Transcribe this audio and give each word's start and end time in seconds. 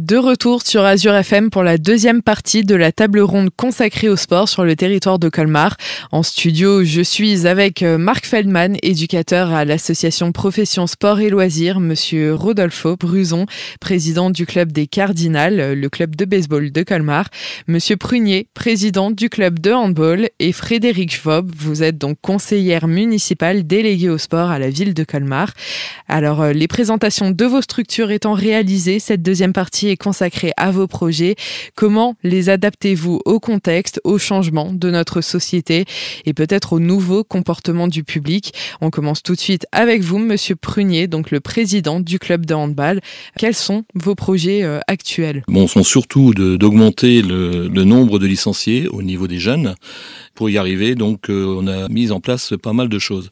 De 0.00 0.16
retour 0.16 0.62
sur 0.62 0.82
Azure 0.82 1.14
FM 1.14 1.50
pour 1.50 1.62
la 1.62 1.76
deuxième 1.76 2.22
partie 2.22 2.64
de 2.64 2.74
la 2.74 2.90
table 2.90 3.20
ronde 3.20 3.50
consacrée 3.54 4.08
au 4.08 4.16
sport 4.16 4.48
sur 4.48 4.64
le 4.64 4.74
territoire 4.74 5.18
de 5.18 5.28
Colmar. 5.28 5.76
En 6.10 6.22
studio, 6.22 6.82
je 6.84 7.02
suis 7.02 7.46
avec 7.46 7.82
euh, 7.82 7.98
Marc 7.98 8.24
Feldman, 8.24 8.78
éducateur 8.82 9.52
à 9.52 9.66
l'association 9.66 10.32
Profession 10.32 10.86
Sport 10.86 11.20
et 11.20 11.28
Loisirs, 11.28 11.80
monsieur 11.80 12.32
Rodolfo 12.34 12.96
Bruson, 12.96 13.44
président 13.78 14.30
du 14.30 14.46
club 14.46 14.72
des 14.72 14.86
Cardinals, 14.86 15.74
le 15.74 15.88
club 15.90 16.16
de 16.16 16.24
baseball 16.24 16.72
de 16.72 16.82
Colmar, 16.82 17.28
monsieur 17.68 17.98
Prunier, 17.98 18.48
président 18.54 19.10
du 19.10 19.28
club 19.28 19.58
de 19.58 19.72
handball 19.72 20.30
et 20.38 20.52
Frédéric 20.52 21.12
Schwab, 21.12 21.52
vous 21.54 21.82
êtes 21.82 21.98
donc 21.98 22.16
conseillère 22.22 22.88
municipale 22.88 23.66
déléguée 23.66 24.08
au 24.08 24.16
sport 24.16 24.48
à 24.48 24.58
la 24.58 24.70
ville 24.70 24.94
de 24.94 25.04
Colmar. 25.04 25.52
Alors, 26.08 26.40
euh, 26.40 26.52
les 26.54 26.68
présentations 26.68 27.32
de 27.32 27.44
vos 27.44 27.60
structures 27.60 28.10
étant 28.10 28.32
réalisées, 28.32 28.98
cette 28.98 29.20
deuxième 29.20 29.52
partie 29.52 29.89
consacré 29.96 30.52
à 30.56 30.70
vos 30.70 30.86
projets. 30.86 31.36
Comment 31.74 32.16
les 32.22 32.48
adaptez-vous 32.48 33.20
au 33.24 33.40
contexte, 33.40 34.00
au 34.04 34.18
changement 34.18 34.72
de 34.72 34.90
notre 34.90 35.20
société 35.20 35.84
et 36.26 36.34
peut-être 36.34 36.72
au 36.72 36.80
nouveau 36.80 37.24
comportement 37.24 37.88
du 37.88 38.04
public? 38.04 38.52
On 38.80 38.90
commence 38.90 39.22
tout 39.22 39.34
de 39.34 39.40
suite 39.40 39.66
avec 39.72 40.02
vous, 40.02 40.18
Monsieur 40.18 40.56
Prunier, 40.56 41.06
donc 41.06 41.30
le 41.30 41.40
président 41.40 42.00
du 42.00 42.18
club 42.18 42.46
de 42.46 42.54
handball. 42.54 43.00
Quels 43.38 43.54
sont 43.54 43.84
vos 43.94 44.14
projets 44.14 44.62
euh, 44.62 44.80
actuels? 44.86 45.42
Bon, 45.48 45.66
sont 45.66 45.84
surtout 45.84 46.34
d'augmenter 46.34 47.22
le, 47.22 47.68
le 47.68 47.84
nombre 47.84 48.18
de 48.18 48.26
licenciés 48.26 48.88
au 48.88 49.02
niveau 49.02 49.26
des 49.26 49.38
jeunes. 49.38 49.74
Pour 50.34 50.50
y 50.50 50.58
arriver, 50.58 50.94
donc, 50.94 51.28
euh, 51.28 51.56
on 51.58 51.66
a 51.66 51.88
mis 51.88 52.10
en 52.10 52.20
place 52.20 52.54
pas 52.62 52.72
mal 52.72 52.88
de 52.88 52.98
choses. 52.98 53.30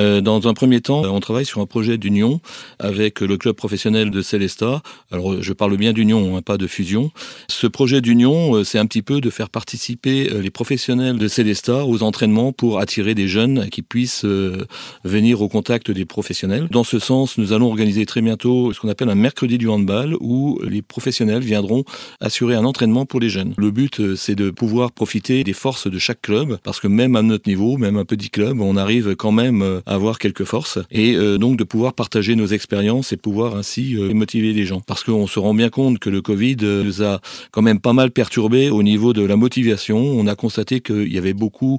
Euh, 0.00 0.20
dans 0.20 0.48
un 0.48 0.54
premier 0.54 0.80
temps, 0.80 1.02
on 1.02 1.20
travaille 1.20 1.44
sur 1.44 1.60
un 1.60 1.66
projet 1.66 1.98
d'union 1.98 2.40
avec 2.78 3.20
le 3.20 3.36
club 3.36 3.54
professionnel 3.54 4.10
de 4.10 4.22
Célesta. 4.22 4.82
Alors, 5.12 5.42
je 5.42 5.52
parle 5.52 5.76
bien 5.76 5.92
d'union, 5.92 6.36
hein, 6.36 6.42
pas 6.42 6.56
de 6.56 6.66
fusion. 6.66 7.10
Ce 7.48 7.66
projet 7.66 8.00
d'union, 8.00 8.56
euh, 8.56 8.64
c'est 8.64 8.78
un 8.78 8.86
petit 8.86 9.02
peu 9.02 9.20
de 9.20 9.28
faire 9.28 9.50
participer 9.50 10.30
euh, 10.32 10.40
les 10.40 10.50
professionnels 10.50 11.18
de 11.18 11.28
Célesta 11.28 11.84
aux 11.84 12.02
entraînements 12.02 12.52
pour 12.52 12.78
attirer 12.78 13.14
des 13.14 13.28
jeunes 13.28 13.68
qui 13.68 13.82
puissent 13.82 14.24
venir 15.04 15.42
au 15.42 15.48
contact 15.48 15.90
des 15.90 16.04
professionnels. 16.04 16.68
Dans 16.70 16.84
ce 16.84 16.98
sens, 16.98 17.36
nous 17.36 17.52
allons 17.52 17.66
organiser 17.66 18.06
très 18.06 18.22
bientôt 18.22 18.72
ce 18.72 18.80
qu'on 18.80 18.88
appelle 18.88 19.10
un 19.10 19.14
mercredi 19.14 19.58
du 19.58 19.68
handball 19.68 20.16
où 20.20 20.58
les 20.66 20.82
professionnels 20.82 21.42
viendront 21.42 21.84
assurer 22.20 22.54
un 22.54 22.64
entraînement 22.64 23.06
pour 23.06 23.20
les 23.20 23.28
jeunes. 23.28 23.54
Le 23.56 23.70
but, 23.70 24.14
c'est 24.14 24.34
de 24.34 24.50
pouvoir 24.50 24.92
profiter 24.92 25.44
des 25.44 25.52
forces 25.52 25.88
de 25.88 25.98
chaque 25.98 26.22
club 26.22 26.58
parce 26.62 26.80
que 26.80 26.88
même 26.88 27.16
à 27.16 27.22
notre 27.22 27.48
niveau, 27.48 27.76
même 27.76 27.96
un 27.96 28.04
petit 28.04 28.30
club, 28.30 28.60
on 28.60 28.76
arrive 28.76 29.16
quand 29.16 29.32
même 29.32 29.80
avoir 29.90 30.18
quelques 30.18 30.44
forces 30.44 30.78
et 30.90 31.14
euh, 31.14 31.36
donc 31.36 31.58
de 31.58 31.64
pouvoir 31.64 31.92
partager 31.94 32.36
nos 32.36 32.46
expériences 32.46 33.12
et 33.12 33.16
pouvoir 33.16 33.56
ainsi 33.56 33.96
euh, 33.96 34.14
motiver 34.14 34.52
les 34.52 34.64
gens. 34.64 34.80
Parce 34.80 35.02
qu'on 35.02 35.26
se 35.26 35.38
rend 35.38 35.52
bien 35.52 35.68
compte 35.68 35.98
que 35.98 36.08
le 36.08 36.22
Covid 36.22 36.56
euh, 36.62 36.84
nous 36.84 37.02
a 37.02 37.20
quand 37.50 37.62
même 37.62 37.80
pas 37.80 37.92
mal 37.92 38.12
perturbé 38.12 38.70
au 38.70 38.82
niveau 38.82 39.12
de 39.12 39.22
la 39.22 39.36
motivation. 39.36 39.98
On 39.98 40.26
a 40.28 40.36
constaté 40.36 40.80
qu'il 40.80 41.12
y 41.12 41.18
avait 41.18 41.34
beaucoup 41.34 41.78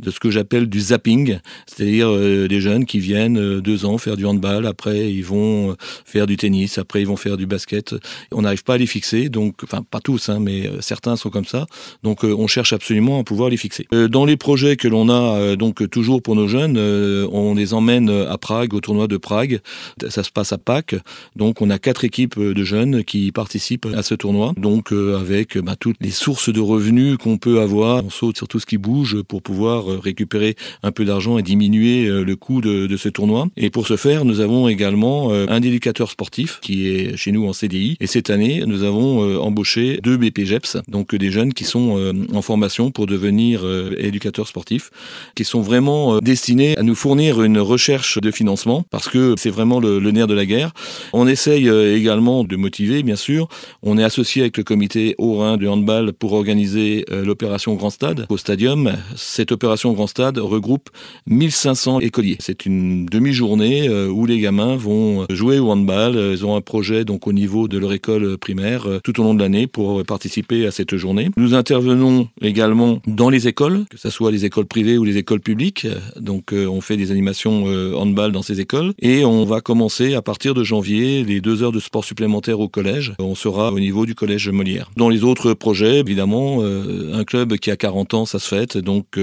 de 0.00 0.10
ce 0.10 0.18
que 0.18 0.30
j'appelle 0.30 0.68
du 0.68 0.80
zapping, 0.80 1.38
c'est-à-dire 1.66 2.08
euh, 2.08 2.48
des 2.48 2.60
jeunes 2.60 2.86
qui 2.86 2.98
viennent 2.98 3.38
euh, 3.38 3.60
deux 3.60 3.84
ans 3.84 3.98
faire 3.98 4.16
du 4.16 4.26
handball, 4.26 4.66
après 4.66 5.12
ils 5.12 5.24
vont 5.24 5.72
euh, 5.72 5.74
faire 6.04 6.26
du 6.26 6.36
tennis, 6.36 6.78
après 6.78 7.02
ils 7.02 7.06
vont 7.06 7.16
faire 7.16 7.36
du 7.36 7.46
basket. 7.46 7.94
On 8.32 8.42
n'arrive 8.42 8.64
pas 8.64 8.74
à 8.74 8.78
les 8.78 8.86
fixer, 8.86 9.28
donc 9.28 9.62
enfin 9.62 9.82
pas 9.88 10.00
tous, 10.00 10.28
hein, 10.28 10.38
mais 10.40 10.70
certains 10.80 11.16
sont 11.16 11.30
comme 11.30 11.44
ça. 11.44 11.66
Donc 12.02 12.24
on 12.24 12.46
cherche 12.46 12.72
absolument 12.72 13.20
à 13.20 13.24
pouvoir 13.24 13.50
les 13.50 13.56
fixer. 13.56 13.86
dans 14.10 14.24
les 14.24 14.36
projets 14.36 14.76
que 14.76 14.88
l'on 14.88 15.08
a 15.08 15.56
donc 15.56 15.88
toujours 15.90 16.22
pour 16.22 16.36
nos 16.36 16.48
jeunes, 16.48 16.78
on 16.78 17.54
les 17.54 17.74
emmène 17.74 18.08
à 18.10 18.38
Prague 18.38 18.74
au 18.74 18.80
tournoi 18.80 19.06
de 19.06 19.16
Prague. 19.16 19.60
Ça 20.08 20.22
se 20.22 20.30
passe 20.30 20.52
à 20.52 20.58
Pâques, 20.58 20.96
donc 21.36 21.60
on 21.60 21.70
a 21.70 21.78
quatre 21.78 22.04
équipes 22.04 22.38
de 22.38 22.64
jeunes 22.64 23.04
qui 23.04 23.32
participent 23.32 23.86
à 23.94 24.02
ce 24.02 24.14
tournoi. 24.14 24.52
Donc 24.56 24.92
avec 24.92 25.58
bah, 25.58 25.76
toutes 25.78 25.98
les 26.00 26.10
sources 26.10 26.52
de 26.52 26.60
revenus 26.60 27.16
qu'on 27.18 27.38
peut 27.38 27.60
avoir, 27.60 28.04
on 28.04 28.10
saute 28.10 28.36
sur 28.36 28.48
tout 28.48 28.60
ce 28.60 28.66
qui 28.66 28.78
bouge 28.78 29.22
pour 29.22 29.42
pouvoir 29.42 29.89
récupérer 29.98 30.56
un 30.82 30.92
peu 30.92 31.04
d'argent 31.04 31.38
et 31.38 31.42
diminuer 31.42 32.06
euh, 32.06 32.24
le 32.24 32.36
coût 32.36 32.60
de, 32.60 32.96
ce 32.96 33.08
tournoi. 33.08 33.48
Et 33.56 33.70
pour 33.70 33.86
ce 33.86 33.96
faire, 33.96 34.24
nous 34.24 34.40
avons 34.40 34.68
également 34.68 35.32
euh, 35.32 35.46
un 35.48 35.62
éducateur 35.62 36.10
sportif 36.10 36.58
qui 36.60 36.88
est 36.88 37.16
chez 37.16 37.32
nous 37.32 37.46
en 37.46 37.52
CDI. 37.52 37.96
Et 38.00 38.06
cette 38.06 38.30
année, 38.30 38.62
nous 38.66 38.82
avons 38.82 39.40
embauché 39.40 39.98
deux 40.02 40.16
BPGEPS, 40.16 40.78
donc 40.88 41.14
des 41.14 41.30
jeunes 41.30 41.54
qui 41.54 41.64
sont 41.64 42.12
en 42.32 42.42
formation 42.42 42.90
pour 42.90 43.06
devenir 43.06 43.64
éducateurs 43.98 44.46
sportifs, 44.46 44.90
qui 45.34 45.44
sont 45.44 45.60
vraiment 45.60 46.18
destinés 46.18 46.76
à 46.76 46.82
nous 46.82 46.94
fournir 46.94 47.42
une 47.42 47.58
recherche 47.58 48.18
de 48.20 48.30
financement 48.30 48.84
parce 48.90 49.08
que 49.08 49.34
c'est 49.36 49.50
vraiment 49.50 49.80
le, 49.80 49.98
le 49.98 50.10
nerf 50.10 50.26
de 50.26 50.34
la 50.34 50.46
guerre. 50.46 50.72
On 51.12 51.26
essaye 51.26 51.68
également 51.68 52.44
de 52.44 52.56
motiver, 52.56 53.02
bien 53.02 53.16
sûr. 53.16 53.48
On 53.82 53.98
est 53.98 54.04
associé 54.04 54.42
avec 54.42 54.56
le 54.56 54.64
comité 54.64 55.14
Haut-Rhin 55.18 55.56
de 55.56 55.66
handball 55.66 56.12
pour 56.12 56.32
organiser 56.32 57.04
l'opération 57.10 57.74
Grand 57.74 57.90
Stade 57.90 58.26
au 58.28 58.36
Stadium. 58.36 58.92
Cette 59.16 59.52
opération 59.52 59.69
Grand 59.76 60.06
Stade 60.08 60.38
regroupe 60.38 60.90
1500 61.28 62.00
écoliers. 62.00 62.36
C'est 62.40 62.66
une 62.66 63.06
demi-journée 63.06 63.88
euh, 63.88 64.08
où 64.08 64.26
les 64.26 64.40
gamins 64.40 64.74
vont 64.74 65.26
jouer 65.30 65.60
au 65.60 65.70
handball. 65.70 66.16
Ils 66.16 66.44
ont 66.44 66.56
un 66.56 66.60
projet 66.60 67.04
donc 67.04 67.28
au 67.28 67.32
niveau 67.32 67.68
de 67.68 67.78
leur 67.78 67.92
école 67.92 68.36
primaire 68.36 68.86
euh, 68.86 68.98
tout 69.04 69.20
au 69.20 69.22
long 69.22 69.32
de 69.32 69.40
l'année 69.40 69.68
pour 69.68 70.04
participer 70.04 70.66
à 70.66 70.72
cette 70.72 70.96
journée. 70.96 71.30
Nous 71.36 71.54
intervenons 71.54 72.28
également 72.42 73.00
dans 73.06 73.30
les 73.30 73.46
écoles, 73.46 73.84
que 73.90 73.96
ce 73.96 74.10
soit 74.10 74.32
les 74.32 74.44
écoles 74.44 74.66
privées 74.66 74.98
ou 74.98 75.04
les 75.04 75.18
écoles 75.18 75.40
publiques. 75.40 75.86
Donc 76.18 76.52
euh, 76.52 76.66
on 76.66 76.80
fait 76.80 76.96
des 76.96 77.12
animations 77.12 77.64
handball 77.94 78.32
dans 78.32 78.42
ces 78.42 78.60
écoles 78.60 78.92
et 79.00 79.24
on 79.24 79.44
va 79.44 79.60
commencer 79.60 80.14
à 80.14 80.22
partir 80.22 80.54
de 80.54 80.64
janvier 80.64 81.22
les 81.22 81.40
deux 81.40 81.62
heures 81.62 81.72
de 81.72 81.80
sport 81.80 82.04
supplémentaires 82.04 82.58
au 82.58 82.68
collège. 82.68 83.12
On 83.18 83.34
sera 83.34 83.72
au 83.72 83.78
niveau 83.78 84.04
du 84.04 84.14
collège 84.14 84.48
Molière. 84.48 84.90
Dans 84.96 85.08
les 85.08 85.22
autres 85.22 85.54
projets, 85.54 86.00
évidemment, 86.00 86.62
un 86.62 87.24
club 87.24 87.56
qui 87.56 87.70
a 87.70 87.76
40 87.76 88.14
ans, 88.14 88.24
ça 88.24 88.38
se 88.38 88.48
fête. 88.48 88.78
Donc 88.78 89.18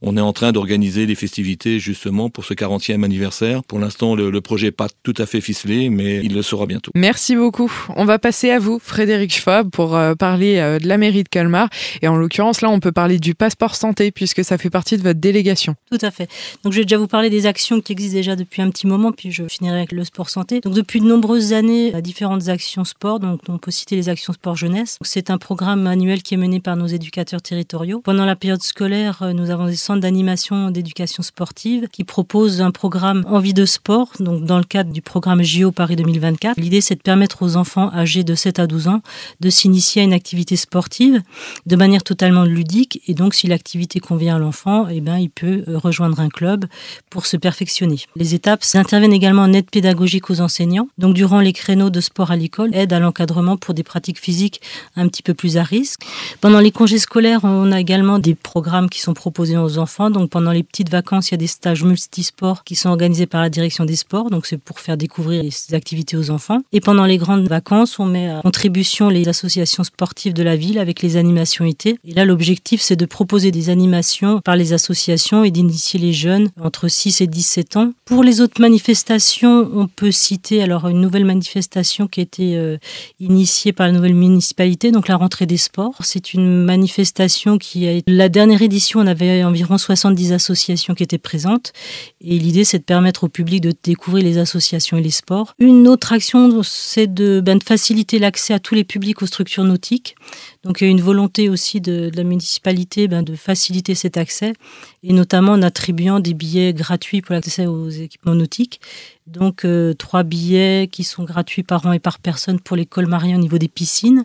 on 0.00 0.16
est 0.16 0.20
en 0.20 0.32
train 0.32 0.52
d'organiser 0.52 1.06
les 1.06 1.14
festivités 1.14 1.78
justement 1.78 2.30
pour 2.30 2.44
ce 2.44 2.54
40e 2.54 3.04
anniversaire. 3.04 3.62
Pour 3.64 3.78
l'instant, 3.78 4.14
le, 4.14 4.40
projet 4.40 4.68
n'est 4.68 4.72
pas 4.72 4.88
tout 5.02 5.14
à 5.18 5.26
fait 5.26 5.40
ficelé, 5.40 5.88
mais 5.88 6.20
il 6.22 6.34
le 6.34 6.42
sera 6.42 6.66
bientôt. 6.66 6.90
Merci 6.94 7.36
beaucoup. 7.36 7.72
On 7.96 8.04
va 8.04 8.18
passer 8.18 8.50
à 8.50 8.58
vous, 8.58 8.78
Frédéric 8.78 9.32
Schwab, 9.32 9.70
pour 9.70 9.96
euh, 9.96 10.14
parler 10.14 10.58
euh, 10.58 10.78
de 10.78 10.88
la 10.88 10.98
mairie 10.98 11.22
de 11.22 11.28
Colmar. 11.28 11.68
Et 12.02 12.08
en 12.08 12.16
l'occurrence, 12.16 12.60
là, 12.60 12.70
on 12.70 12.80
peut 12.80 12.92
parler 12.92 13.18
du 13.18 13.34
passeport 13.34 13.76
santé 13.76 14.10
puisque 14.10 14.44
ça 14.44 14.58
fait 14.58 14.70
partie 14.70 14.96
de 14.96 15.02
votre 15.02 15.20
délégation. 15.20 15.76
Tout 15.90 15.98
à 16.00 16.10
fait. 16.10 16.28
Donc, 16.64 16.72
je 16.72 16.78
vais 16.78 16.84
déjà 16.84 16.98
vous 16.98 17.06
parler 17.06 17.30
des 17.30 17.46
actions 17.46 17.80
qui 17.80 17.92
existent 17.92 18.16
déjà 18.16 18.36
depuis 18.36 18.62
un 18.62 18.70
petit 18.70 18.86
moment, 18.86 19.12
puis 19.12 19.30
je 19.30 19.46
finirai 19.48 19.76
avec 19.76 19.92
le 19.92 20.04
sport 20.04 20.30
santé. 20.30 20.60
Donc, 20.60 20.74
depuis 20.74 21.00
de 21.00 21.06
nombreuses 21.06 21.52
années, 21.52 21.92
différentes 22.02 22.48
actions 22.48 22.84
sport. 22.84 23.20
Donc, 23.20 23.40
on 23.48 23.58
peut 23.58 23.70
citer 23.70 23.96
les 23.96 24.08
actions 24.08 24.32
sport 24.32 24.56
jeunesse. 24.56 24.98
C'est 25.02 25.30
un 25.30 25.38
programme 25.38 25.86
annuel 25.86 26.22
qui 26.22 26.34
est 26.34 26.38
mené 26.38 26.60
par 26.60 26.76
nos 26.76 26.86
éducateurs 26.86 27.42
territoriaux. 27.42 28.00
Pendant 28.00 28.24
la 28.24 28.36
période 28.36 28.62
scolaire, 28.62 29.22
euh, 29.22 29.32
nous 29.32 29.50
avons 29.50 29.66
des 29.72 29.76
centres 29.76 30.00
d'animation 30.00 30.70
d'éducation 30.70 31.22
sportive 31.22 31.88
qui 31.90 32.04
propose 32.04 32.60
un 32.60 32.70
programme 32.70 33.24
envie 33.26 33.54
de 33.54 33.64
sport, 33.64 34.10
donc 34.20 34.44
dans 34.44 34.58
le 34.58 34.64
cadre 34.64 34.92
du 34.92 35.00
programme 35.00 35.42
JO 35.42 35.72
Paris 35.72 35.96
2024. 35.96 36.60
L'idée, 36.60 36.82
c'est 36.82 36.94
de 36.94 37.00
permettre 37.00 37.42
aux 37.42 37.56
enfants 37.56 37.90
âgés 37.94 38.22
de 38.22 38.34
7 38.34 38.58
à 38.58 38.66
12 38.66 38.88
ans 38.88 39.00
de 39.40 39.48
s'initier 39.48 40.02
à 40.02 40.04
une 40.04 40.12
activité 40.12 40.56
sportive 40.56 41.22
de 41.64 41.76
manière 41.76 42.02
totalement 42.02 42.44
ludique. 42.44 43.00
Et 43.08 43.14
donc, 43.14 43.32
si 43.32 43.46
l'activité 43.46 43.98
convient 43.98 44.36
à 44.36 44.38
l'enfant, 44.38 44.88
eh 44.90 45.00
ben, 45.00 45.16
il 45.16 45.30
peut 45.30 45.64
euh, 45.66 45.78
rejoindre 45.78 46.20
un 46.20 46.28
club 46.28 46.66
pour 47.08 47.24
se 47.24 47.38
perfectionner. 47.38 48.00
Les 48.14 48.34
étapes 48.34 48.64
interviennent 48.74 49.14
également 49.14 49.42
en 49.42 49.54
aide 49.54 49.70
pédagogique 49.70 50.28
aux 50.28 50.42
enseignants. 50.42 50.88
Donc, 50.98 51.14
durant 51.14 51.40
les 51.40 51.54
créneaux 51.54 51.88
de 51.88 52.02
sport 52.02 52.30
à 52.30 52.36
l'école, 52.36 52.74
aide 52.74 52.92
à 52.92 53.00
l'encadrement 53.00 53.56
pour 53.56 53.72
des 53.72 53.84
pratiques 53.84 54.20
physiques 54.20 54.60
un 54.96 55.08
petit 55.08 55.22
peu 55.22 55.32
plus 55.32 55.56
à 55.56 55.62
risque. 55.62 56.02
Pendant 56.42 56.60
les 56.60 56.72
congés 56.72 56.98
scolaires, 56.98 57.40
on 57.44 57.72
a 57.72 57.80
également 57.80 58.18
des 58.18 58.34
programmes 58.34 58.90
qui 58.90 59.00
sont 59.00 59.14
proposés 59.14 59.56
aux 59.62 59.78
enfants 59.78 60.10
donc 60.10 60.30
pendant 60.30 60.52
les 60.52 60.62
petites 60.62 60.90
vacances, 60.90 61.30
il 61.30 61.32
y 61.32 61.34
a 61.34 61.38
des 61.38 61.46
stages 61.46 61.84
multisports 61.84 62.64
qui 62.64 62.74
sont 62.74 62.88
organisés 62.88 63.26
par 63.26 63.40
la 63.40 63.50
direction 63.50 63.84
des 63.84 63.96
sports. 63.96 64.30
Donc 64.30 64.46
c'est 64.46 64.58
pour 64.58 64.80
faire 64.80 64.96
découvrir 64.96 65.44
ces 65.50 65.74
activités 65.74 66.16
aux 66.16 66.30
enfants. 66.30 66.60
Et 66.72 66.80
pendant 66.80 67.04
les 67.04 67.18
grandes 67.18 67.48
vacances, 67.48 67.98
on 67.98 68.06
met 68.06 68.30
à 68.30 68.40
contribution 68.42 69.08
les 69.08 69.28
associations 69.28 69.84
sportives 69.84 70.32
de 70.32 70.42
la 70.42 70.56
ville 70.56 70.78
avec 70.78 71.02
les 71.02 71.16
animations 71.16 71.64
été. 71.64 71.98
Et 72.04 72.14
là, 72.14 72.24
l'objectif, 72.24 72.80
c'est 72.80 72.96
de 72.96 73.06
proposer 73.06 73.50
des 73.50 73.70
animations 73.70 74.40
par 74.40 74.56
les 74.56 74.72
associations 74.72 75.44
et 75.44 75.50
d'initier 75.50 75.98
les 76.00 76.12
jeunes 76.12 76.50
entre 76.60 76.88
6 76.88 77.20
et 77.20 77.26
17 77.26 77.76
ans. 77.76 77.92
Pour 78.04 78.22
les 78.22 78.40
autres 78.40 78.60
manifestations, 78.60 79.70
on 79.74 79.86
peut 79.86 80.10
citer 80.10 80.62
alors 80.62 80.88
une 80.88 81.00
nouvelle 81.00 81.24
manifestation 81.24 82.06
qui 82.06 82.20
a 82.20 82.22
été 82.22 82.56
euh, 82.56 82.76
initiée 83.20 83.72
par 83.72 83.86
la 83.86 83.92
nouvelle 83.92 84.14
municipalité, 84.14 84.90
donc 84.90 85.08
la 85.08 85.16
rentrée 85.16 85.46
des 85.46 85.56
sports. 85.56 85.94
C'est 86.00 86.34
une 86.34 86.64
manifestation 86.64 87.58
qui 87.58 87.88
a 87.88 88.00
la 88.06 88.28
dernière 88.28 88.62
édition, 88.62 89.00
on 89.00 89.06
avait 89.06 89.42
environ 89.52 89.78
70 89.78 90.32
associations 90.32 90.94
qui 90.94 91.02
étaient 91.02 91.18
présentes. 91.18 91.72
Et 92.20 92.38
l'idée, 92.38 92.64
c'est 92.64 92.78
de 92.78 92.84
permettre 92.84 93.24
au 93.24 93.28
public 93.28 93.60
de 93.60 93.72
découvrir 93.82 94.24
les 94.24 94.38
associations 94.38 94.96
et 94.96 95.02
les 95.02 95.10
sports. 95.10 95.54
Une 95.58 95.86
autre 95.86 96.12
action, 96.12 96.62
c'est 96.62 97.12
de, 97.12 97.40
ben, 97.40 97.60
faciliter 97.60 98.18
l'accès 98.18 98.54
à 98.54 98.58
tous 98.58 98.74
les 98.74 98.84
publics 98.84 99.22
aux 99.22 99.26
structures 99.26 99.64
nautiques. 99.64 100.16
Donc 100.64 100.80
il 100.80 100.84
y 100.84 100.86
a 100.86 100.90
une 100.90 101.00
volonté 101.00 101.48
aussi 101.48 101.80
de, 101.80 102.10
la 102.14 102.24
municipalité 102.24 103.08
ben, 103.08 103.22
de 103.22 103.36
faciliter 103.36 103.94
cet 103.94 104.16
accès, 104.16 104.54
et 105.02 105.12
notamment 105.12 105.52
en 105.52 105.62
attribuant 105.62 106.20
des 106.20 106.34
billets 106.34 106.72
gratuits 106.72 107.20
pour 107.20 107.34
l'accès 107.34 107.66
aux 107.66 107.90
équipements 107.90 108.34
nautiques. 108.34 108.80
Donc 109.26 109.64
euh, 109.64 109.94
trois 109.94 110.24
billets 110.24 110.88
qui 110.90 111.04
sont 111.04 111.24
gratuits 111.24 111.62
par 111.62 111.86
an 111.86 111.92
et 111.92 112.00
par 112.00 112.18
personne 112.18 112.58
pour 112.58 112.76
l'école 112.76 113.06
marine 113.06 113.36
au 113.36 113.40
niveau 113.40 113.58
des 113.58 113.68
piscines 113.68 114.24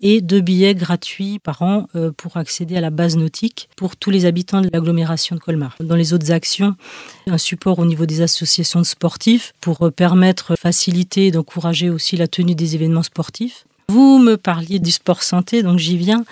et 0.00 0.20
deux 0.20 0.40
billets 0.40 0.74
gratuits 0.74 1.38
par 1.38 1.62
an 1.62 1.86
euh, 1.94 2.10
pour 2.16 2.36
accéder 2.36 2.76
à 2.76 2.80
la 2.80 2.90
base 2.90 3.16
nautique 3.16 3.68
pour 3.76 3.96
tous 3.96 4.10
les 4.10 4.24
habitants 4.24 4.60
de 4.60 4.68
l'agglomération 4.72 5.36
de 5.36 5.40
Colmar. 5.40 5.76
Dans 5.80 5.96
les 5.96 6.12
autres 6.12 6.30
actions, 6.32 6.74
un 7.26 7.38
support 7.38 7.78
au 7.78 7.86
niveau 7.86 8.06
des 8.06 8.20
associations 8.20 8.80
de 8.80 8.86
sportifs 8.86 9.52
pour 9.60 9.86
euh, 9.86 9.90
permettre, 9.90 10.56
faciliter 10.56 11.26
et 11.26 11.30
d'encourager 11.30 11.90
aussi 11.90 12.16
la 12.16 12.28
tenue 12.28 12.54
des 12.54 12.74
événements 12.74 13.02
sportifs. 13.02 13.66
Vous 13.88 14.18
me 14.18 14.36
parliez 14.36 14.80
du 14.80 14.90
sport 14.90 15.22
santé, 15.22 15.62
donc 15.62 15.78
j'y 15.78 15.96
viens. 15.96 16.24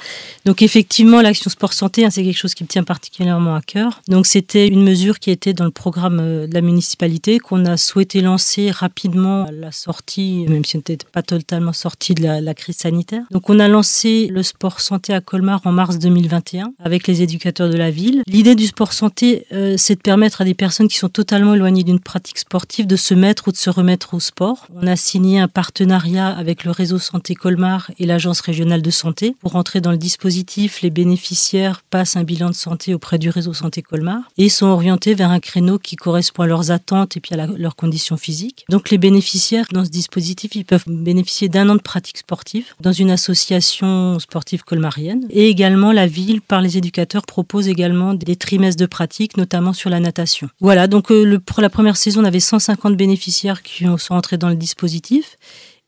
Donc 0.44 0.60
effectivement, 0.60 1.22
l'action 1.22 1.48
sport 1.50 1.72
santé, 1.72 2.04
hein, 2.04 2.10
c'est 2.10 2.24
quelque 2.24 2.36
chose 2.36 2.52
qui 2.52 2.64
me 2.64 2.68
tient 2.68 2.82
particulièrement 2.82 3.54
à 3.54 3.60
cœur. 3.60 4.02
Donc 4.08 4.26
c'était 4.26 4.66
une 4.66 4.82
mesure 4.82 5.20
qui 5.20 5.30
était 5.30 5.52
dans 5.52 5.64
le 5.64 5.70
programme 5.70 6.18
euh, 6.20 6.46
de 6.48 6.54
la 6.54 6.62
municipalité 6.62 7.38
qu'on 7.38 7.64
a 7.64 7.76
souhaité 7.76 8.22
lancer 8.22 8.72
rapidement 8.72 9.44
à 9.44 9.52
la 9.52 9.70
sortie, 9.70 10.46
même 10.48 10.64
si 10.64 10.74
on 10.74 10.80
n'était 10.80 10.98
pas 11.12 11.22
totalement 11.22 11.72
sorti 11.72 12.14
de 12.14 12.24
la, 12.24 12.54
crise 12.54 12.78
sanitaire. 12.78 13.22
Donc 13.30 13.48
on 13.48 13.60
a 13.60 13.68
lancé 13.68 14.26
le 14.32 14.42
sport 14.42 14.80
santé 14.80 15.14
à 15.14 15.20
Colmar 15.20 15.60
en 15.64 15.70
mars 15.70 16.00
2021 16.00 16.72
avec 16.80 17.06
les 17.06 17.22
éducateurs 17.22 17.68
de 17.68 17.76
la 17.76 17.92
ville. 17.92 18.22
L'idée 18.26 18.56
du 18.56 18.66
sport 18.66 18.92
santé, 18.92 19.46
euh, 19.52 19.76
c'est 19.78 19.94
de 19.94 20.00
permettre 20.00 20.40
à 20.40 20.44
des 20.44 20.54
personnes 20.54 20.88
qui 20.88 20.96
sont 20.96 21.08
totalement 21.08 21.54
éloignées 21.54 21.84
d'une 21.84 22.00
pratique 22.00 22.38
sportive 22.38 22.88
de 22.88 22.96
se 22.96 23.14
mettre 23.14 23.46
ou 23.46 23.52
de 23.52 23.56
se 23.56 23.70
remettre 23.70 24.14
au 24.14 24.20
sport. 24.20 24.66
On 24.74 24.88
a 24.88 24.96
signé 24.96 25.38
un 25.38 25.48
partenariat 25.48 26.28
avec 26.28 26.64
le 26.64 26.72
réseau 26.72 26.98
santé 26.98 27.36
Colmar 27.44 27.90
et 27.98 28.06
l'Agence 28.06 28.40
régionale 28.40 28.80
de 28.80 28.90
santé. 28.90 29.36
Pour 29.40 29.56
entrer 29.56 29.82
dans 29.82 29.90
le 29.90 29.98
dispositif, 29.98 30.80
les 30.80 30.88
bénéficiaires 30.88 31.82
passent 31.90 32.16
un 32.16 32.24
bilan 32.24 32.48
de 32.48 32.54
santé 32.54 32.94
auprès 32.94 33.18
du 33.18 33.28
réseau 33.28 33.52
santé 33.52 33.82
Colmar 33.82 34.22
et 34.38 34.48
sont 34.48 34.68
orientés 34.68 35.12
vers 35.12 35.30
un 35.30 35.40
créneau 35.40 35.78
qui 35.78 35.96
correspond 35.96 36.44
à 36.44 36.46
leurs 36.46 36.70
attentes 36.70 37.18
et 37.18 37.20
puis 37.20 37.34
à 37.34 37.46
leurs 37.46 37.76
conditions 37.76 38.16
physiques. 38.16 38.64
Donc 38.70 38.88
les 38.88 38.96
bénéficiaires 38.96 39.66
dans 39.74 39.84
ce 39.84 39.90
dispositif, 39.90 40.54
ils 40.54 40.64
peuvent 40.64 40.86
bénéficier 40.86 41.50
d'un 41.50 41.68
an 41.68 41.74
de 41.74 41.82
pratique 41.82 42.16
sportive 42.16 42.64
dans 42.80 42.92
une 42.92 43.10
association 43.10 44.18
sportive 44.20 44.64
colmarienne. 44.64 45.26
Et 45.28 45.50
également, 45.50 45.92
la 45.92 46.06
ville, 46.06 46.40
par 46.40 46.62
les 46.62 46.78
éducateurs, 46.78 47.26
propose 47.26 47.68
également 47.68 48.14
des 48.14 48.36
trimestres 48.36 48.80
de 48.80 48.86
pratique, 48.86 49.36
notamment 49.36 49.74
sur 49.74 49.90
la 49.90 50.00
natation. 50.00 50.48
Voilà, 50.60 50.86
donc 50.86 51.12
euh, 51.12 51.38
pour 51.44 51.60
la 51.60 51.68
première 51.68 51.98
saison, 51.98 52.22
on 52.22 52.24
avait 52.24 52.40
150 52.40 52.96
bénéficiaires 52.96 53.62
qui 53.62 53.84
sont 53.98 54.14
entrés 54.14 54.38
dans 54.38 54.48
le 54.48 54.56
dispositif. 54.56 55.36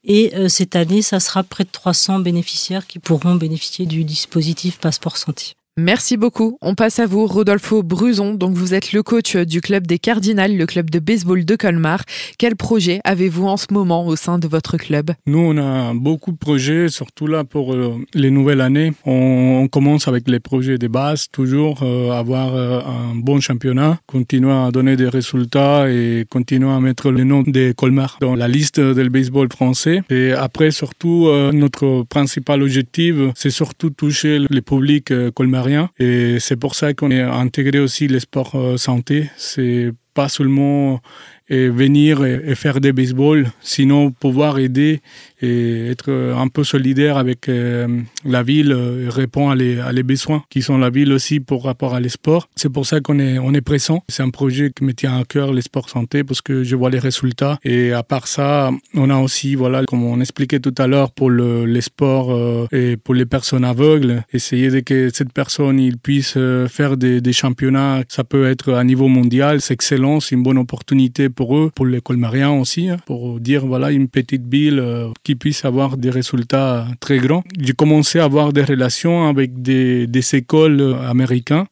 Et 0.07 0.33
euh, 0.37 0.49
cette 0.49 0.77
année, 0.77 1.03
ça 1.03 1.19
sera 1.19 1.43
près 1.43 1.65
de 1.65 1.71
300 1.71 2.21
bénéficiaires 2.21 2.87
qui 2.87 3.01
pourront 3.01 3.35
bénéficier 3.35 3.87
du 3.87 4.05
dispositif 4.05 4.79
Passeport 4.79 5.17
Santé. 5.17 5.55
Merci 5.79 6.17
beaucoup. 6.17 6.57
On 6.63 6.75
passe 6.75 7.01
à 7.01 7.07
vous, 7.07 7.27
Rodolfo 7.27 7.83
Bruzon. 7.83 8.33
Donc, 8.33 8.55
vous 8.55 8.73
êtes 8.73 8.95
le 8.95 9.03
coach 9.03 9.37
du 9.37 9.61
club 9.61 9.87
des 9.87 9.99
Cardinals, 9.99 10.57
le 10.57 10.65
club 10.65 10.89
de 10.89 10.99
baseball 10.99 11.45
de 11.45 11.55
Colmar. 11.55 12.03
Quel 12.39 12.57
projet 12.57 13.03
avez-vous 13.05 13.47
en 13.47 13.59
ce 13.59 13.67
moment 13.71 14.07
au 14.07 14.17
sein 14.17 14.39
de 14.39 14.49
votre 14.49 14.79
club? 14.79 15.11
Nous, 15.27 15.39
on 15.39 15.59
a 15.59 15.93
beaucoup 15.93 16.33
de 16.33 16.39
projets, 16.39 16.89
surtout 16.89 17.27
là 17.27 17.45
pour 17.45 17.75
euh, 17.75 17.93
les 18.15 18.31
nouvelles 18.31 18.63
années. 18.63 18.95
On, 19.05 19.69
commence 19.71 20.09
avec 20.09 20.31
les 20.31 20.41
projets 20.41 20.79
de 20.79 20.89
base, 20.89 21.27
toujours 21.31 21.83
euh, 21.83 22.11
avoir 22.13 22.55
euh, 22.55 22.81
un 22.81 23.15
bon 23.15 23.41
championnat, 23.41 23.99
continuer 24.07 24.53
à 24.53 24.71
donner 24.71 24.97
des 24.97 25.11
résultats 25.11 25.91
et 25.91 26.25
continuer 26.31 26.71
à 26.71 26.81
mettre 26.81 27.11
le 27.11 27.25
nom 27.25 27.43
de 27.43 27.73
Colmar 27.73 28.17
dans 28.23 28.35
la 28.35 28.49
liste 28.49 28.81
du 28.81 29.11
baseball 29.11 29.49
français. 29.53 30.01
Et 30.09 30.33
après, 30.33 30.71
surtout, 30.71 31.29
notre 31.53 32.05
principal 32.09 32.63
objectif, 32.63 33.17
c'est 33.35 33.51
surtout 33.51 33.91
toucher 33.91 34.39
le 34.39 34.63
public 34.63 35.13
colmar 35.35 35.66
et 35.99 36.39
c'est 36.41 36.57
pour 36.57 36.75
ça 36.75 36.95
qu'on 36.95 37.11
a 37.11 37.31
intégré 37.33 37.79
aussi 37.79 38.09
les 38.09 38.21
sports 38.21 38.55
euh, 38.55 38.77
santé. 38.77 39.31
C'est 39.37 39.93
pas 40.15 40.29
seulement 40.29 41.01
et 41.49 41.69
venir 41.69 42.25
et, 42.25 42.55
faire 42.55 42.81
des 42.81 42.93
baseball, 42.93 43.47
sinon 43.61 44.11
pouvoir 44.11 44.59
aider 44.59 45.01
et 45.43 45.91
être 45.91 46.11
un 46.11 46.49
peu 46.49 46.65
solidaire 46.65 47.19
avec 47.19 47.49
euh, 47.49 47.87
la 48.25 48.43
ville 48.43 48.73
et 48.73 49.09
répondre 49.09 49.51
à 49.51 49.55
les, 49.55 49.79
à 49.79 49.93
les, 49.93 50.03
besoins 50.03 50.43
qui 50.49 50.63
sont 50.63 50.79
la 50.79 50.91
ville 50.91 51.13
aussi 51.13 51.41
pour 51.41 51.65
rapport 51.65 51.95
à 51.95 52.01
les 52.01 52.09
sports. 52.09 52.49
C'est 52.57 52.71
pour 52.71 52.87
ça 52.87 53.01
qu'on 53.01 53.19
est, 53.19 53.39
on 53.39 53.53
est 53.53 53.61
pressant. 53.61 54.03
C'est 54.09 54.23
un 54.23 54.31
projet 54.31 54.71
qui 54.75 54.85
me 54.85 54.95
tient 54.95 55.19
à 55.19 55.25
cœur, 55.25 55.53
les 55.53 55.63
sports 55.63 55.91
santé, 55.91 56.25
parce 56.25 56.41
que 56.41 56.65
je 56.65 56.75
vois 56.75 56.91
les 56.91 56.99
résultats. 56.99 57.59
Et 57.65 57.93
à 57.93 58.03
part 58.03 58.29
ça, 58.29 58.71
on 58.95 59.11
a 59.11 59.19
aussi, 59.19 59.55
voilà, 59.55 59.85
comme 59.85 60.05
on 60.05 60.21
expliquait 60.21 60.61
tout 60.61 60.75
à 60.79 60.87
l'heure, 60.87 61.13
pour 61.13 61.31
le, 61.31 61.67
les 61.67 61.81
sports 61.81 62.33
euh, 62.33 62.67
et 62.73 62.97
pour 62.97 63.15
les 63.15 63.27
personnes 63.27 63.65
aveugles, 63.65 64.25
essayer 64.33 64.71
de 64.71 64.81
que 64.81 65.11
cette 65.13 65.33
personne 65.33 65.81
il 65.81 65.99
puisse 65.99 66.35
euh, 66.37 66.69
faire 66.69 66.97
des, 66.97 67.21
des 67.21 67.33
championnats. 67.33 68.03
Ça 68.09 68.25
peut 68.25 68.47
être 68.47 68.73
à 68.73 68.85
niveau 68.85 69.09
mondial, 69.09 69.61
c'est 69.61 69.75
excellent, 69.75 70.21
c'est 70.21 70.35
une 70.35 70.43
bonne 70.43 70.59
opportunité 70.59 71.29
pour 71.37 71.57
eux, 71.57 71.71
pour 71.73 71.87
les 71.87 72.01
colmariens 72.01 72.53
aussi, 72.53 72.89
hein, 72.89 72.97
pour 73.07 73.39
dire 73.39 73.65
voilà 73.65 73.93
une 73.93 74.09
petite 74.09 74.47
ville 74.49 74.81
euh, 74.81 75.11
qui 75.23 75.37
puisse 75.37 75.65
avoir 75.65 75.97
des 75.97 76.11
résultats 76.11 76.87
très 76.99 77.19
grands. 77.19 77.45
J'ai 77.61 77.75
commencé 77.75 78.19
à 78.19 78.25
avoir 78.25 78.53
des 78.53 78.65
relations 78.65 79.29
avec 79.29 79.63
des, 79.63 80.07
des 80.09 80.35
écoles 80.35 80.97
américaines 81.07 81.67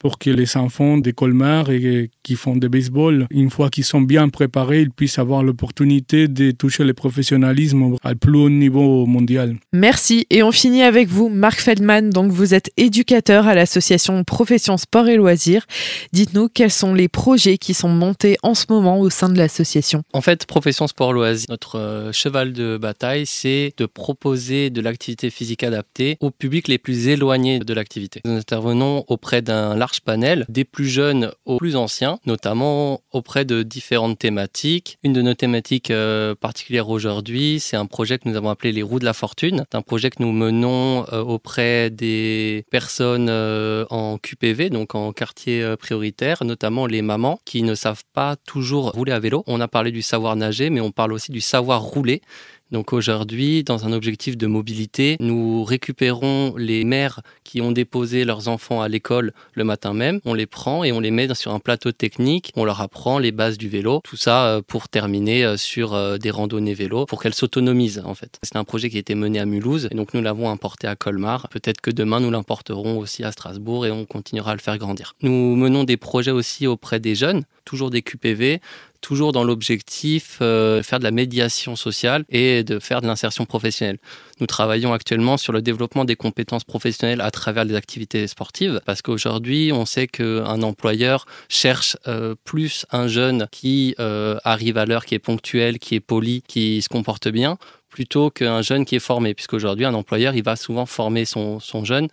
pour 0.00 0.18
que 0.18 0.30
les 0.30 0.56
enfants 0.56 0.96
des 0.96 1.12
Colmar 1.12 1.70
et 1.70 2.10
qui 2.22 2.34
font 2.34 2.56
du 2.56 2.68
baseball, 2.68 3.26
une 3.30 3.50
fois 3.50 3.68
qu'ils 3.68 3.84
sont 3.84 4.00
bien 4.00 4.28
préparés, 4.30 4.80
ils 4.80 4.90
puissent 4.90 5.18
avoir 5.18 5.42
l'opportunité 5.44 6.26
de 6.26 6.50
toucher 6.50 6.84
le 6.84 6.94
professionnalisme 6.94 7.96
à 8.02 8.14
plus 8.14 8.36
haut 8.36 8.50
niveau 8.50 9.06
mondial. 9.06 9.56
Merci. 9.72 10.26
Et 10.30 10.42
on 10.42 10.52
finit 10.52 10.82
avec 10.82 11.08
vous, 11.08 11.28
Marc 11.28 11.60
Feldman. 11.60 12.10
Donc, 12.10 12.32
vous 12.32 12.54
êtes 12.54 12.70
éducateur 12.78 13.46
à 13.46 13.54
l'association 13.54 14.24
Profession 14.24 14.78
Sport 14.78 15.08
et 15.08 15.16
Loisirs. 15.16 15.66
Dites-nous 16.12 16.48
quels 16.48 16.70
sont 16.70 16.94
les 16.94 17.08
projets 17.08 17.58
qui 17.58 17.74
sont 17.74 17.88
montés 17.88 18.38
en 18.42 18.54
ce 18.54 18.64
moment 18.70 19.00
au 19.00 19.10
sein 19.10 19.28
de 19.28 19.36
l'association? 19.36 20.02
En 20.14 20.22
fait, 20.22 20.46
Profession 20.46 20.86
Sport 20.86 21.12
Loisirs, 21.12 21.46
notre 21.50 21.78
euh, 21.78 22.12
cheval 22.12 22.54
de 22.54 22.78
bataille, 22.78 23.26
c'est 23.26 23.74
de 23.76 23.84
proposer 23.84 24.70
de 24.70 24.80
l'activité 24.80 25.28
physique 25.28 25.62
adaptée 25.62 26.16
au 26.20 26.30
public 26.30 26.68
les 26.68 26.78
plus 26.78 27.08
éloignés 27.08 27.58
de 27.58 27.74
l'activité. 27.74 28.22
Nous 28.24 28.36
intervenons 28.36 29.04
auprès 29.08 29.42
d'un 29.42 29.76
large 29.76 29.89
panel, 29.98 30.46
des 30.48 30.64
plus 30.64 30.86
jeunes 30.86 31.32
aux 31.44 31.58
plus 31.58 31.74
anciens, 31.74 32.20
notamment 32.26 33.00
auprès 33.10 33.44
de 33.44 33.64
différentes 33.64 34.18
thématiques. 34.18 34.98
Une 35.02 35.12
de 35.12 35.22
nos 35.22 35.34
thématiques 35.34 35.90
euh, 35.90 36.36
particulières 36.36 36.88
aujourd'hui, 36.88 37.58
c'est 37.58 37.76
un 37.76 37.86
projet 37.86 38.18
que 38.18 38.28
nous 38.28 38.36
avons 38.36 38.50
appelé 38.50 38.70
les 38.70 38.82
roues 38.82 39.00
de 39.00 39.04
la 39.04 39.12
fortune. 39.12 39.64
C'est 39.70 39.76
un 39.76 39.82
projet 39.82 40.10
que 40.10 40.22
nous 40.22 40.30
menons 40.30 41.04
euh, 41.12 41.20
auprès 41.22 41.90
des 41.90 42.64
personnes 42.70 43.28
euh, 43.28 43.84
en 43.90 44.18
QPV, 44.18 44.70
donc 44.70 44.94
en 44.94 45.12
quartier 45.12 45.74
prioritaire, 45.76 46.44
notamment 46.44 46.86
les 46.86 47.02
mamans 47.02 47.40
qui 47.44 47.62
ne 47.62 47.74
savent 47.74 48.04
pas 48.12 48.36
toujours 48.36 48.92
rouler 48.92 49.12
à 49.12 49.18
vélo. 49.18 49.42
On 49.48 49.60
a 49.60 49.66
parlé 49.66 49.90
du 49.90 50.02
savoir 50.02 50.36
nager, 50.36 50.70
mais 50.70 50.80
on 50.80 50.92
parle 50.92 51.12
aussi 51.12 51.32
du 51.32 51.40
savoir 51.40 51.82
rouler. 51.82 52.22
Donc 52.70 52.92
aujourd'hui, 52.92 53.64
dans 53.64 53.86
un 53.86 53.92
objectif 53.92 54.36
de 54.36 54.46
mobilité, 54.46 55.16
nous 55.18 55.64
récupérons 55.64 56.54
les 56.56 56.84
mères 56.84 57.20
qui 57.42 57.60
ont 57.60 57.72
déposé 57.72 58.24
leurs 58.24 58.48
enfants 58.48 58.80
à 58.80 58.88
l'école 58.88 59.32
le 59.54 59.64
matin 59.64 59.92
même, 59.92 60.20
on 60.24 60.34
les 60.34 60.46
prend 60.46 60.84
et 60.84 60.92
on 60.92 61.00
les 61.00 61.10
met 61.10 61.34
sur 61.34 61.52
un 61.52 61.58
plateau 61.58 61.92
technique, 61.92 62.52
on 62.56 62.64
leur 62.64 62.80
apprend 62.80 63.18
les 63.18 63.32
bases 63.32 63.58
du 63.58 63.68
vélo, 63.68 64.00
tout 64.04 64.16
ça 64.16 64.46
euh, 64.46 64.62
pour 64.66 64.88
terminer 64.88 65.44
euh, 65.44 65.56
sur 65.56 65.94
euh, 65.94 66.16
des 66.16 66.30
randonnées 66.30 66.74
vélo, 66.74 67.06
pour 67.06 67.22
qu'elles 67.22 67.34
s'autonomisent 67.34 68.02
en 68.04 68.14
fait. 68.14 68.38
C'est 68.42 68.56
un 68.56 68.64
projet 68.64 68.88
qui 68.88 68.96
a 68.96 69.00
été 69.00 69.14
mené 69.14 69.40
à 69.40 69.46
Mulhouse 69.46 69.88
et 69.90 69.94
donc 69.94 70.14
nous 70.14 70.22
l'avons 70.22 70.48
importé 70.48 70.86
à 70.86 70.96
Colmar. 70.96 71.48
Peut-être 71.48 71.80
que 71.80 71.90
demain 71.90 72.20
nous 72.20 72.30
l'importerons 72.30 72.98
aussi 72.98 73.24
à 73.24 73.32
Strasbourg 73.32 73.86
et 73.86 73.90
on 73.90 74.04
continuera 74.04 74.52
à 74.52 74.54
le 74.54 74.60
faire 74.60 74.78
grandir. 74.78 75.14
Nous 75.22 75.56
menons 75.56 75.84
des 75.84 75.96
projets 75.96 76.30
aussi 76.30 76.66
auprès 76.66 77.00
des 77.00 77.14
jeunes, 77.14 77.42
toujours 77.70 77.90
des 77.90 78.02
QPV, 78.02 78.60
toujours 79.00 79.30
dans 79.30 79.44
l'objectif 79.44 80.38
euh, 80.42 80.78
de 80.78 80.82
faire 80.82 80.98
de 80.98 81.04
la 81.04 81.12
médiation 81.12 81.76
sociale 81.76 82.24
et 82.28 82.64
de 82.64 82.80
faire 82.80 83.00
de 83.00 83.06
l'insertion 83.06 83.46
professionnelle. 83.46 83.98
Nous 84.40 84.48
travaillons 84.48 84.92
actuellement 84.92 85.36
sur 85.36 85.52
le 85.52 85.62
développement 85.62 86.04
des 86.04 86.16
compétences 86.16 86.64
professionnelles 86.64 87.20
à 87.20 87.30
travers 87.30 87.64
les 87.64 87.76
activités 87.76 88.26
sportives, 88.26 88.80
parce 88.86 89.02
qu'aujourd'hui, 89.02 89.70
on 89.72 89.86
sait 89.86 90.08
qu'un 90.08 90.62
employeur 90.62 91.26
cherche 91.48 91.96
euh, 92.08 92.34
plus 92.44 92.86
un 92.90 93.06
jeune 93.06 93.46
qui 93.52 93.94
euh, 94.00 94.36
arrive 94.42 94.76
à 94.76 94.84
l'heure, 94.84 95.04
qui 95.04 95.14
est 95.14 95.20
ponctuel, 95.20 95.78
qui 95.78 95.94
est 95.94 96.00
poli, 96.00 96.42
qui 96.48 96.82
se 96.82 96.88
comporte 96.88 97.28
bien, 97.28 97.56
plutôt 97.88 98.30
qu'un 98.30 98.62
jeune 98.62 98.84
qui 98.84 98.96
est 98.96 99.04
formé, 99.10 99.34
puisqu'aujourd'hui, 99.34 99.84
un 99.84 99.94
employeur, 99.94 100.34
il 100.34 100.42
va 100.42 100.56
souvent 100.56 100.86
former 100.86 101.24
son, 101.24 101.60
son 101.60 101.84
jeune 101.84 102.08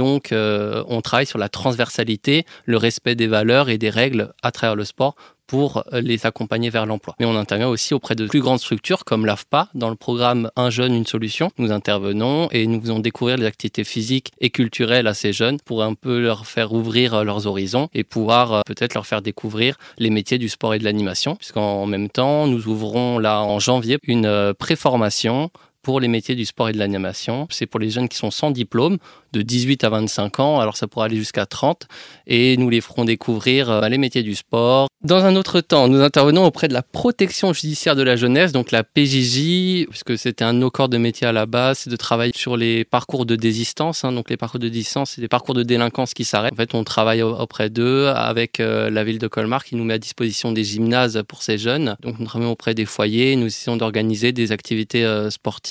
Donc, 0.00 0.32
on 0.32 1.00
travaille 1.02 1.26
sur 1.26 1.38
la 1.38 1.48
transversalité, 1.48 2.46
le 2.64 2.78
respect 2.78 3.14
des 3.14 3.26
valeurs 3.26 3.68
et 3.68 3.78
des 3.78 3.90
règles 3.90 4.32
à 4.42 4.50
travers 4.50 4.76
le 4.76 4.84
sport 4.84 5.14
pour 5.50 5.78
euh, 5.92 6.00
les 6.00 6.26
accompagner 6.26 6.70
vers 6.70 6.86
l'emploi. 6.86 7.16
Mais 7.18 7.26
on 7.26 7.34
intervient 7.34 7.66
aussi 7.66 7.92
auprès 7.92 8.14
de 8.14 8.24
plus 8.28 8.40
grandes 8.40 8.60
structures 8.60 9.04
comme 9.04 9.26
l'AFPA. 9.26 9.68
Dans 9.74 9.90
le 9.90 9.96
programme 9.96 10.48
Un 10.54 10.70
jeune, 10.70 10.94
une 10.94 11.06
solution, 11.06 11.50
nous 11.58 11.72
intervenons 11.72 12.48
et 12.52 12.68
nous 12.68 12.80
faisons 12.80 13.00
découvrir 13.00 13.36
les 13.36 13.46
activités 13.46 13.82
physiques 13.82 14.30
et 14.40 14.50
culturelles 14.50 15.08
à 15.08 15.14
ces 15.14 15.32
jeunes 15.32 15.58
pour 15.64 15.82
un 15.82 15.94
peu 15.94 16.20
leur 16.20 16.46
faire 16.46 16.72
ouvrir 16.72 17.14
euh, 17.14 17.24
leurs 17.24 17.48
horizons 17.48 17.88
et 17.94 18.04
pouvoir 18.04 18.52
euh, 18.52 18.60
peut-être 18.64 18.94
leur 18.94 19.08
faire 19.08 19.22
découvrir 19.22 19.76
les 19.98 20.10
métiers 20.10 20.38
du 20.38 20.48
sport 20.48 20.74
et 20.74 20.78
de 20.78 20.84
l'animation. 20.84 21.34
Puisqu'en 21.34 21.84
même 21.84 22.10
temps, 22.10 22.46
nous 22.46 22.68
ouvrons 22.68 23.18
là 23.18 23.42
en 23.42 23.58
janvier 23.58 23.98
une 24.04 24.54
préformation 24.56 25.50
pour 25.82 26.00
les 26.00 26.08
métiers 26.08 26.34
du 26.34 26.44
sport 26.44 26.68
et 26.68 26.72
de 26.72 26.78
l'animation. 26.78 27.46
C'est 27.50 27.66
pour 27.66 27.80
les 27.80 27.90
jeunes 27.90 28.08
qui 28.08 28.16
sont 28.16 28.30
sans 28.30 28.50
diplôme 28.50 28.98
de 29.32 29.42
18 29.42 29.84
à 29.84 29.90
25 29.90 30.40
ans, 30.40 30.60
alors 30.60 30.76
ça 30.76 30.88
pourra 30.88 31.04
aller 31.06 31.16
jusqu'à 31.16 31.46
30, 31.46 31.86
et 32.26 32.56
nous 32.56 32.68
les 32.68 32.80
ferons 32.80 33.04
découvrir 33.04 33.70
euh, 33.70 33.88
les 33.88 33.98
métiers 33.98 34.24
du 34.24 34.34
sport. 34.34 34.88
Dans 35.04 35.24
un 35.24 35.36
autre 35.36 35.60
temps, 35.60 35.88
nous 35.88 36.00
intervenons 36.00 36.44
auprès 36.44 36.66
de 36.66 36.74
la 36.74 36.82
protection 36.82 37.52
judiciaire 37.52 37.94
de 37.94 38.02
la 38.02 38.16
jeunesse, 38.16 38.52
donc 38.52 38.72
la 38.72 38.82
PJJ, 38.82 39.86
puisque 39.88 40.18
c'était 40.18 40.44
un 40.44 40.52
de 40.52 40.58
nos 40.58 40.70
corps 40.70 40.88
de 40.88 40.98
métier 40.98 41.28
à 41.28 41.32
la 41.32 41.46
base, 41.46 41.80
c'est 41.80 41.90
de 41.90 41.96
travailler 41.96 42.32
sur 42.34 42.56
les 42.56 42.84
parcours 42.84 43.24
de 43.24 43.36
désistance. 43.36 44.04
Hein. 44.04 44.12
donc 44.12 44.30
les 44.30 44.36
parcours 44.36 44.60
de 44.60 44.68
désistance, 44.68 45.12
c'est 45.12 45.20
des 45.20 45.28
parcours 45.28 45.54
de 45.54 45.62
délinquance 45.62 46.12
qui 46.12 46.24
s'arrêtent. 46.24 46.52
En 46.52 46.56
fait, 46.56 46.74
on 46.74 46.82
travaille 46.82 47.22
auprès 47.22 47.70
d'eux 47.70 48.08
avec 48.08 48.58
euh, 48.58 48.90
la 48.90 49.04
ville 49.04 49.18
de 49.18 49.28
Colmar 49.28 49.64
qui 49.64 49.76
nous 49.76 49.84
met 49.84 49.94
à 49.94 49.98
disposition 49.98 50.50
des 50.52 50.64
gymnases 50.64 51.22
pour 51.28 51.42
ces 51.42 51.56
jeunes. 51.56 51.96
Donc 52.00 52.18
nous 52.18 52.26
travaillons 52.26 52.50
auprès 52.50 52.74
des 52.74 52.84
foyers, 52.84 53.36
nous 53.36 53.46
essayons 53.46 53.76
d'organiser 53.76 54.32
des 54.32 54.50
activités 54.52 55.04
euh, 55.04 55.30
sportives 55.30 55.69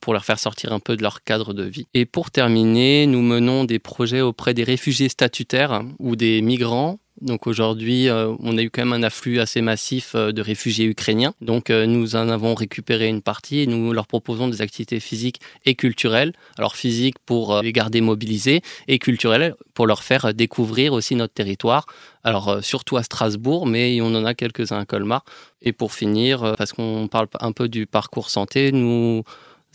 pour 0.00 0.12
leur 0.12 0.24
faire 0.24 0.38
sortir 0.38 0.72
un 0.72 0.80
peu 0.80 0.96
de 0.96 1.02
leur 1.02 1.22
cadre 1.24 1.54
de 1.54 1.64
vie. 1.64 1.86
Et 1.94 2.06
pour 2.06 2.30
terminer, 2.30 3.06
nous 3.06 3.22
menons 3.22 3.64
des 3.64 3.78
projets 3.78 4.20
auprès 4.20 4.54
des 4.54 4.64
réfugiés 4.64 5.08
statutaires 5.08 5.82
ou 5.98 6.16
des 6.16 6.42
migrants 6.42 6.98
donc 7.22 7.46
aujourd'hui, 7.46 8.08
euh, 8.08 8.34
on 8.40 8.58
a 8.58 8.62
eu 8.62 8.68
quand 8.68 8.84
même 8.84 8.92
un 8.92 9.02
afflux 9.02 9.40
assez 9.40 9.62
massif 9.62 10.12
euh, 10.14 10.32
de 10.32 10.42
réfugiés 10.42 10.84
ukrainiens. 10.84 11.32
Donc 11.40 11.70
euh, 11.70 11.86
nous 11.86 12.14
en 12.14 12.28
avons 12.28 12.54
récupéré 12.54 13.08
une 13.08 13.22
partie 13.22 13.60
et 13.60 13.66
nous 13.66 13.92
leur 13.92 14.06
proposons 14.06 14.48
des 14.48 14.60
activités 14.60 15.00
physiques 15.00 15.40
et 15.64 15.74
culturelles. 15.74 16.34
Alors 16.58 16.76
physiques 16.76 17.18
pour 17.24 17.62
les 17.62 17.72
garder 17.72 18.02
mobilisés 18.02 18.60
et 18.86 18.98
culturelles 18.98 19.54
pour 19.72 19.86
leur 19.86 20.02
faire 20.02 20.34
découvrir 20.34 20.92
aussi 20.92 21.14
notre 21.14 21.32
territoire. 21.32 21.86
Alors 22.22 22.62
surtout 22.62 22.98
à 22.98 23.02
Strasbourg, 23.02 23.66
mais 23.66 24.00
on 24.02 24.14
en 24.14 24.24
a 24.24 24.34
quelques-uns 24.34 24.80
à 24.80 24.84
Colmar. 24.84 25.24
Et 25.62 25.72
pour 25.72 25.94
finir, 25.94 26.54
parce 26.58 26.72
qu'on 26.72 27.08
parle 27.08 27.28
un 27.40 27.52
peu 27.52 27.68
du 27.68 27.86
parcours 27.86 28.30
santé, 28.30 28.72
nous 28.72 29.22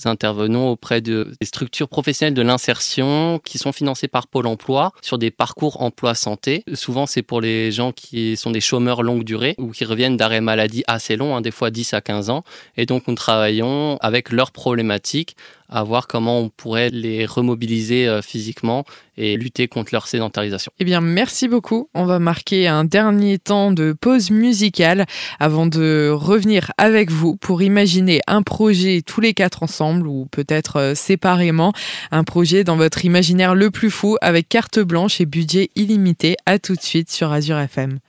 intervenons 0.08 0.70
auprès 0.70 1.02
de 1.02 1.32
des 1.40 1.46
structures 1.46 1.88
professionnelles 1.88 2.34
de 2.34 2.42
l'insertion 2.42 3.40
qui 3.44 3.58
sont 3.58 3.72
financées 3.72 4.08
par 4.08 4.28
Pôle 4.28 4.48
emploi 4.48 4.92
sur 5.02 5.18
des 5.18 5.32
parcours 5.32 5.82
emploi 5.82 6.16
santé. 6.16 6.64
Souvent, 6.74 7.06
c'est 7.06 7.22
pour 7.22 7.42
les 7.42 7.72
gens 7.72 7.92
qui 7.92 8.38
sont 8.38 8.52
des 8.52 8.62
chômeurs 8.62 9.04
longue 9.04 9.24
durée 9.24 9.56
ou 9.58 9.72
qui 9.72 9.86
reviennent 9.86 10.18
d'arrêt 10.18 10.42
maladie 10.42 10.84
assez 10.88 11.16
long, 11.16 11.36
hein, 11.36 11.42
des 11.42 11.52
fois 11.52 11.72
10 11.72 11.94
à 11.94 12.02
15 12.02 12.30
ans. 12.30 12.44
Et 12.78 12.86
donc, 12.86 13.08
nous 13.08 13.16
travaillons 13.16 13.98
avec 14.02 14.32
leurs 14.32 14.52
problématiques 14.52 15.36
à 15.72 15.84
voir 15.84 16.08
comment 16.08 16.40
on 16.40 16.50
pourrait 16.50 16.90
les 16.90 17.26
remobiliser 17.26 18.08
euh, 18.08 18.22
physiquement 18.22 18.84
et 19.18 19.38
lutter 19.38 19.68
contre 19.68 19.90
leur 19.94 20.08
sédentarisation. 20.08 20.72
Eh 20.80 20.86
bien, 20.86 21.02
merci 21.02 21.48
beaucoup. 21.48 21.90
On 21.94 22.06
va 22.06 22.20
marquer 22.20 22.68
un 22.68 22.84
dernier 22.84 23.40
temps 23.40 23.72
de 23.72 23.94
pause 23.94 24.32
musicale 24.32 25.06
avant 25.40 25.66
de 25.66 26.12
revenir 26.14 26.72
avec 26.78 27.10
vous 27.10 27.38
pour 27.38 27.62
imaginer 27.62 28.22
un 28.28 28.42
projet 28.42 29.02
tous 29.02 29.22
les 29.22 29.34
quatre 29.34 29.64
ensemble 29.64 30.08
ou 30.08 30.28
peut-être 30.32 30.78
euh, 30.78 30.96
séparément, 30.96 31.74
un 32.12 32.24
projet 32.24 32.64
dans 32.64 32.76
votre 32.76 33.06
imaginaire 33.06 33.56
le 33.56 33.72
plus 33.72 33.90
fou 33.90 34.18
avec 34.22 34.50
carte 34.50 34.80
blanche 34.80 35.22
et 35.22 35.26
budget 35.26 35.70
illimité. 35.76 36.36
À 36.46 36.60
tout 36.60 36.76
de 36.76 36.82
suite 36.82 37.10
sur 37.10 37.32
Azure 37.32 37.58
FM. 37.58 38.00